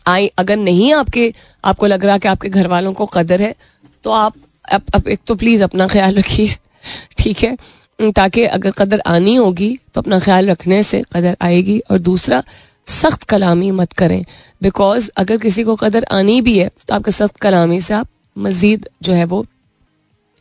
[0.07, 1.33] आई, अगर नहीं आपके,
[1.65, 3.55] आपको लग रहा कि आपके घर वालों को कदर है
[4.03, 4.33] तो आप
[4.71, 6.55] अब अब एक तो प्लीज़ अपना ख्याल रखिए,
[7.17, 7.57] ठीक है?
[8.01, 12.43] ताकि अगर कदर आनी होगी तो अपना ख्याल रखने से कदर आएगी। और दूसरा,
[12.87, 14.25] सख्त कलामी मत करें।
[14.61, 18.07] बिकॉज़ अगर किसी को कदर आनी भी है तो आपके सख्त कलामी से आप
[18.37, 19.45] मज़ीद जो है वो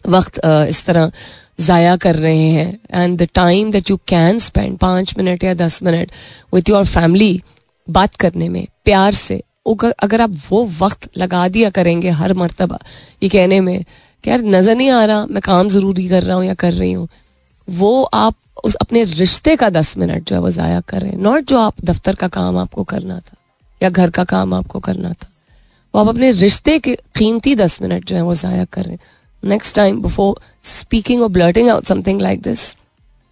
[0.09, 1.13] वक्त इस तरह
[1.59, 5.83] ज़ाया कर रहे हैं and the time that you can spend पाँच मिनट या दस
[5.83, 6.13] मिनट
[6.55, 7.41] विथ योर फैमिली
[7.89, 12.79] बात करने में, प्यार से अगर आप वो वक्त लगा दिया करेंगे हर मरतबा,
[13.23, 13.85] ये कहने में
[14.25, 16.93] कि यार नज़र नहीं आ रहा, मैं काम ज़रूरी कर रहा हूँ या कर रही
[16.93, 17.09] हूँ,
[17.69, 18.35] वो आप
[18.65, 21.59] उस अपने रिश्ते का दस मिनट जो है वो ज़ाया कर रहे हैं नॉट जो
[21.59, 23.37] आप दफ्तर का काम आपको करना था,
[23.81, 25.29] या घर का काम आपको करना था,
[25.95, 29.01] वो आप अपने रिश्ते के कीमती दस मिनट जो है वो ज़ाया कर। रहे हैं
[29.43, 32.77] next time before speaking or blurting out something like this,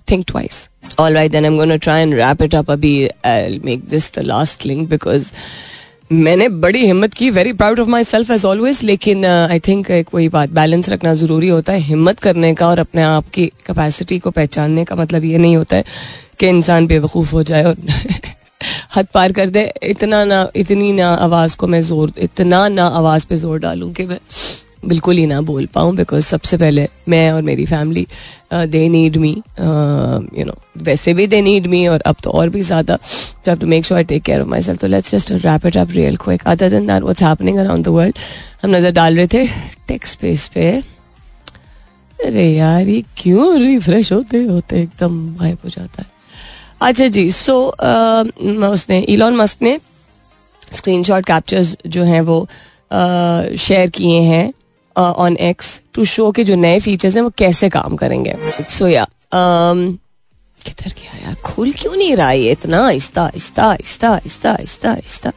[0.09, 0.69] think twice.
[0.99, 2.67] All right, then I'm going to try and wrap it up.
[2.67, 4.11] Abhi, I'll make this
[6.13, 10.09] मैंने बड़ी हिम्मत की very proud of myself as always लेकिन I uh, think एक
[10.15, 14.19] वही बात balance रखना ज़रूरी होता है हिम्मत करने का और अपने आप की कैपेसिटी
[14.19, 15.85] को पहचानने का मतलब ये नहीं होता है
[16.41, 17.77] कि इंसान बेवकूफ़ हो जाए और
[18.97, 23.27] हद पार कर दे इतना ना इतनी ना आवाज़ को मैं ज़ोर इतना ना आवाज़
[23.27, 24.19] पे ज़ोर डालूँ कि मैं
[24.83, 28.07] बिल्कुल ही ना बोल पाऊँ बिकॉज़ सबसे पहले मैं और मेरी family
[28.53, 32.63] they need me you know वैसे भी दे नीड मी और अब तो और भी
[32.63, 32.99] ज़्यादा।
[33.47, 36.17] जब to make sure take care of myself तो let's just wrap it up real
[36.17, 38.19] quick other than that what's happening around the world
[38.63, 39.47] हम नज़र डाल रहे थे
[39.89, 40.71] टेक स्पेस पे।
[42.19, 46.09] अरे यार ये क्यों रिफ्रेश होते होते एकदम गायब हो जाता है?
[46.81, 49.79] अच्छा जी सो so, uh, उसने इलॉन मस्क ने
[50.73, 52.47] स्क्रीन शॉट कैप्चर्स जो हैं वो
[52.93, 54.53] शेयर uh, किए हैं।
[55.01, 58.35] ऑन एक्स टू शो के जो नए फीचर्स हैं वो कैसे काम करेंगे.
[58.71, 59.99] सो या um,
[60.59, 61.35] किधर गया यार?
[61.45, 62.87] खुल क्यों नहीं रहा है इतना?
[62.87, 65.33] आहिस्ता आहिस्ता आहिस्ता आहिस्ता आहिस्ता आहिस्ता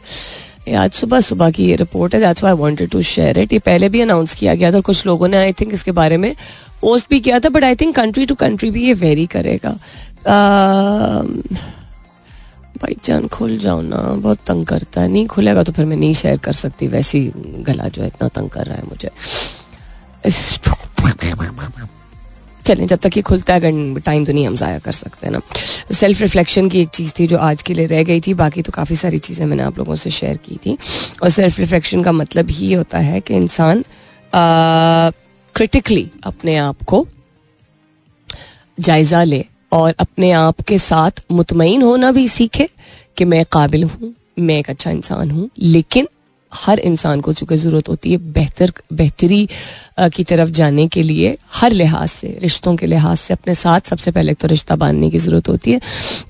[0.80, 3.89] आज सुबह सुबह की ये रिपोर्ट है that's why wanted to share it ये पहले
[3.89, 6.36] भी अनाउंस किया गया था कुछ लोगों ने आई थिंक इसके बारे में
[6.82, 9.78] पोस्ट भी किया था but I think country to country भी ये वेरी करेगा.
[10.26, 11.43] Um,
[12.84, 16.13] भाई जान खुल जाओ ना, बहुत तंग करता है। नहीं खुलेगा तो फिर मैं नहीं
[16.13, 17.19] शेयर कर सकती, वैसी
[17.67, 19.10] गला जो है इतना तंग कर रहा है मुझे।
[22.65, 23.60] चलें, जब तक ये खुलता है
[24.00, 25.39] टाइम तो नहीं हम ज़ाया कर सकते ना।
[25.91, 28.72] सेल्फ रिफ्लेक्शन की एक चीज़ थी जो आज के लिए रह गई थी, बाकी तो
[28.72, 30.78] काफ़ी सारी चीज़ें मैंने आप लोगों से शेयर की थी।
[31.24, 33.84] और सेल्फ रिफ्लेक्शन का मतलब ही होता है कि इंसान
[35.56, 37.06] क्रिटिकली अपने आप को
[38.80, 42.70] जायज़ा ले। और अपने आप के साथ मुतमिन होना भी सीखे
[43.18, 46.08] कि मैं काबिल हूँ, मैं एक अच्छा इंसान हूँ। लेकिन
[46.52, 49.48] हर इंसान को चूँकि ज़रूरत होती है बेहतर, बेहतरी
[50.00, 54.12] की तरफ़ जाने के लिए, हर लिहाज से, रिश्तों के लिहाज से अपने साथ सबसे
[54.12, 55.80] पहले तो रिश्ता बांधने की ज़रूरत होती है।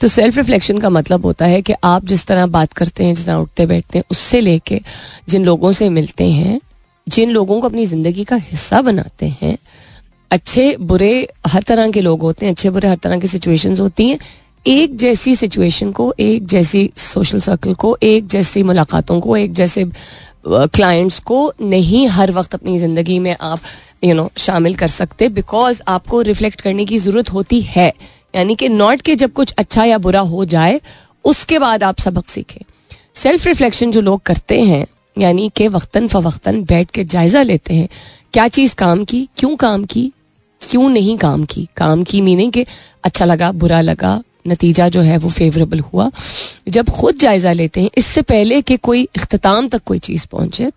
[0.02, 3.26] तो सेल्फ रिफ्लेक्शन का मतलब होता है कि आप जिस तरह बात करते हैं, जिस
[3.26, 4.82] तरह उठते बैठते हैं, उससे लेके
[5.30, 6.60] जिन लोगों से मिलते हैं,
[7.08, 9.58] जिन लोगों को अपनी ज़िंदगी का हिस्सा बनाते हैं
[10.34, 11.13] अच्छे बुरे
[11.48, 14.17] हर तरह के लोग होते हैं अच्छे बुरे हर तरह की सिचुएशंस होती हैं।
[14.65, 19.86] एक जैसी सिचुएशन को एक जैसी सोशल सर्कल को एक जैसी मुलाकातों को एक जैसे
[20.46, 23.60] क्लाइंट्स को नहीं हर वक्त अपनी ज़िंदगी में आप
[24.04, 27.91] यू you नो know, शामिल कर सकते बिकॉज़ आपको रिफ्लेक्ट करने की ज़रूरत होती है।
[28.36, 30.82] यानी कि नॉट के जब कुछ अच्छा या बुरा हो जाए
[31.26, 32.62] उसके बाद आप सबक सीखें।
[33.15, 34.86] सेल्फ रिफ्लेक्शन जो लोग करते हैं
[35.17, 37.88] यानी कि वक्तन फवक्तन बैठ के जायज़ा लेते हैं।
[38.34, 40.12] क्या चीज़ काम की क्यों काम की?
[40.63, 41.67] क्यों नहीं काम की?
[41.78, 42.65] काम की मीनिंग के
[43.04, 46.10] अच्छा लगा, बुरा लगा, नतीजा जो है वो फेवरेबल हुआ।
[46.67, 50.71] जब खुद जायजा लेते हैं, इससे पहले कि कोई अख्ताम तक कोई चीज़ पहुँचे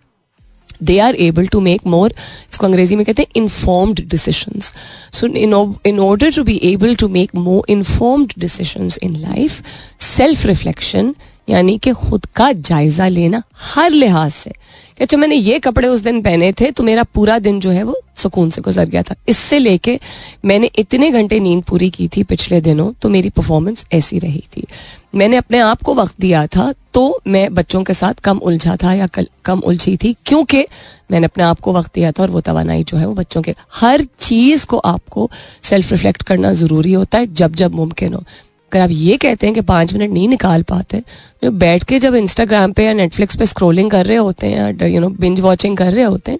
[0.83, 2.13] they are able to make more
[2.51, 7.35] इसको अंग्रेज़ी में कहते हैं informed decision so in order to be able to make
[7.35, 9.61] more informed decision in life
[10.07, 11.13] self reflection
[11.49, 13.41] यानी कि खुद का जायजा लेना
[13.73, 14.51] हर लिहाज से।
[14.97, 17.83] कि अच्छा मैंने ये कपड़े उस दिन पहने थे तो मेरा पूरा दिन जो है
[17.83, 19.99] वो सुकून से गुजर गया था। इससे लेके
[20.45, 24.65] मैंने इतने घंटे नींद पूरी की थी पिछले दिनों तो मेरी परफॉर्मेंस ऐसी रही थी।
[25.15, 28.93] मैंने अपने आप को वक्त दिया था तो मैं बच्चों के साथ कम उलझा था
[28.93, 29.07] या
[29.45, 30.65] कम उलझी थी, क्योंकि
[31.11, 33.53] मैंने अपने आप को वक्त दिया था और वो तोानाई जो है वो बच्चों के,
[33.73, 35.29] हर चीज़ को आपको
[35.63, 38.23] सेल्फ रिफ्लेक्ट करना ज़रूरी होता है जब जब मुमकिन हो।
[38.77, 41.01] अगर आप ये कहते हैं कि पाँच मिनट नहीं निकाल पाते।
[41.43, 44.87] तो बैठ के जब इंस्टाग्राम पे या नेटफ्लिक्स पे स्क्रोलिंग कर रहे होते हैं या
[44.87, 46.39] यू नो बिंज वॉचिंग कर रहे होते हैं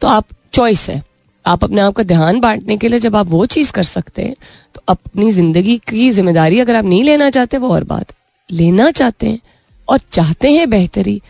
[0.00, 1.02] तो आप चॉइस है।
[1.44, 4.34] आप अपने आप का ध्यान बांटने के लिए जब आप वो चीज़ कर सकते हैं
[4.74, 8.12] तो अपनी ज़िंदगी की ज़िम्मेदारी अगर आप नहीं लेना चाहते, वो और बात
[8.48, 9.40] लेना चाहते हैं
[9.88, 11.20] और चाहते हैं बेहतरी।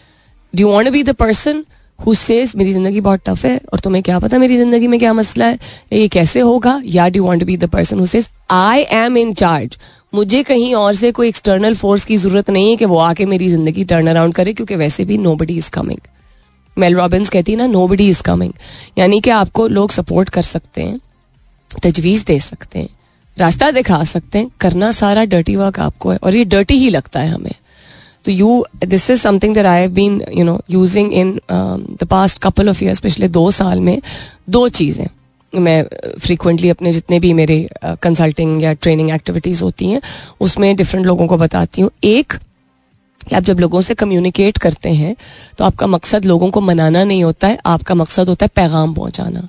[0.55, 1.65] Do want be the person
[1.99, 5.13] who says मेरी ज़िंदगी बहुत टफ है और तुम्हें क्या पता मेरी ज़िंदगी में क्या
[5.15, 5.59] मसला है?
[5.93, 6.81] ये कैसे होगा?
[6.87, 9.77] या do want be the person who says I am in charge
[10.13, 13.49] मुझे कहीं और से कोई एक्सटर्नल फोर्स की ज़रूरत नहीं है कि वो आके मेरी
[13.49, 16.01] ज़िंदगी टर्न अराउंड करे, क्योंकि वैसे भी nobody is coming
[16.77, 18.53] Mel Robbins कहती है ना नो बडी इज़ कमिंग
[18.99, 21.01] यानी कि आपको लोग सपोर्ट कर सकते हैं,
[21.71, 22.89] तजवीज़ दे सकते हैं,
[23.37, 27.21] रास्ता दिखा सकते हैं, करना सारा डर्टी वर्क आपको है, और ये डर्टी ही लगता
[27.21, 27.55] है हमें।
[28.25, 32.39] तो you this is something that I have been you know using in the past
[32.43, 34.01] couple of years पिछले दो साल में,
[34.51, 35.07] दो चीज़ें।
[35.55, 35.83] मैं
[36.19, 37.69] फ्रीक्वेंटली अपने जितने भी मेरे
[38.03, 40.01] कंसल्टिंग या ट्रेनिंग एक्टिविटीज़ होती हैं,
[40.41, 42.33] उसमें डिफरेंट लोगों को बताती हूँ। एक
[43.21, 45.15] कि आप जब लोगों से कम्युनिकेट करते हैं
[45.59, 49.49] तो आपका मकसद लोगों को मनाना नहीं होता है, आपका मकसद होता है पैगाम पहुंचाना।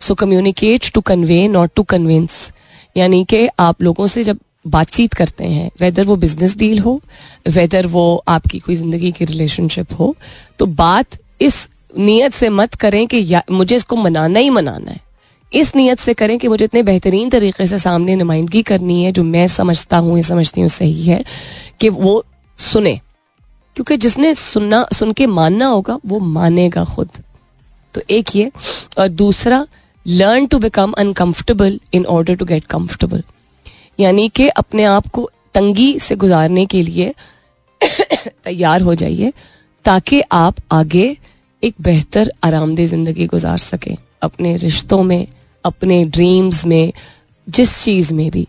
[0.00, 2.50] So communicate to convey not to convince
[2.96, 7.00] यानी कि आप लोगों से जब बातचीत करते हैं वेदर वो बिज़नेस डील हो
[7.48, 10.14] वेदर वो आपकी कोई ज़िंदगी की रिलेशनशिप हो
[10.58, 15.00] तो बात इस नीयत से मत करें कि मुझे इसको मनाना ही मनाना है।
[15.54, 19.22] इस नीयत से करें कि मुझे इतने बेहतरीन तरीके से सामने नुमाइंदगी करनी है जो
[19.22, 21.24] मैं समझता हूँ, ये समझती हूँ सही है,
[21.80, 22.24] कि वो
[22.58, 23.00] सुने।
[23.74, 27.08] क्योंकि जिसने सुनना सुन के मानना होगा, वो मानेगा खुद।
[27.94, 28.52] तो एक ये,
[28.98, 29.66] और दूसरा
[30.06, 33.22] learn to become uncomfortable in order to get comfortable
[34.00, 37.14] यानी कि अपने आप को तंगी से गुजारने के लिए
[38.44, 39.32] तैयार हो जाइए,
[39.84, 41.16] ताकि आप आगे
[41.64, 45.26] एक बेहतर, आरामदेह ज़िंदगी गुजार सकें। अपने रिश्तों में
[45.64, 46.92] अपने ड्रीम्स में,
[47.48, 48.46] जिस चीज़ में भी।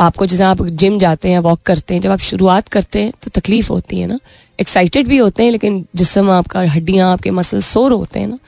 [0.00, 3.30] आपको जैसे आप जिम जाते हैं वॉक करते हैं, जब आप शुरुआत करते हैं तो
[3.30, 4.18] तकलीफ़ होती है ना।
[4.58, 8.38] एक्साइटेड भी होते हैं, लेकिन जिसम आपका, हड्डियाँ आपके मसल सोर होते हैं ना।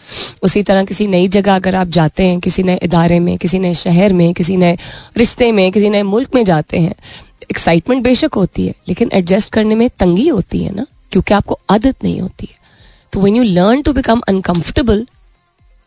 [0.43, 3.75] उसी तरह किसी नई जगह अगर आप जाते हैं, किसी नए इदारे में, किसी नए
[3.75, 4.77] शहर में, किसी नए
[5.17, 6.95] रिश्ते में, किसी नए मुल्क में जाते हैं
[7.51, 12.05] एक्साइटमेंट बेशक होती है, लेकिन एडजस्ट करने में तंगी होती है ना, क्योंकि आपको आदत
[12.05, 12.57] नहीं होती है।
[13.13, 15.07] तो when you learn to become uncomfortable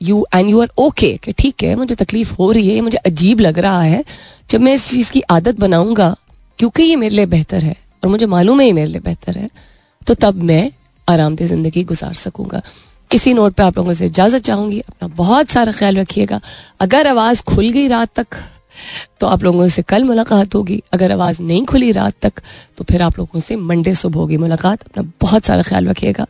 [0.02, 3.40] you and you are okay कि ठीक है, मुझे तकलीफ़ हो रही है मुझे अजीब
[3.40, 4.04] लग रहा है,
[4.50, 6.16] जब मैं इस चीज़ की आदत बनाऊँगा,
[6.60, 9.50] क्योंकि ये मेरे लिए बेहतर है, और मुझे मालूम है ये मेरे लिए बेहतर है
[10.02, 10.72] तो तब मैं
[11.08, 12.62] आरामदेह ज़िंदगी गुजार सकूँगा।
[13.12, 16.40] इसी नोट पे आप लोगों से इजाज़त चाहूँगी, अपना बहुत सारा ख्याल रखिएगा।
[16.80, 18.38] अगर आवाज़ खुल गई रात तक
[19.20, 22.34] तो आप लोगों से कल मुलाकात होगी। अगर आवाज़ नहीं खुली रात तक
[22.78, 26.26] तो फिर आप लोगों से मंडे सुबह होगी मुलाकात। अपना बहुत सारा ख्याल रखिएगा।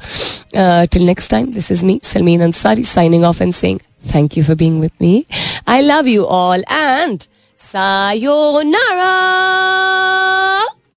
[0.85, 3.79] Till next time this is me Salmeen Ansari signing off and saying
[4.15, 5.25] thank you for being with me
[5.67, 7.19] I love you all and
[7.59, 9.15] sayonara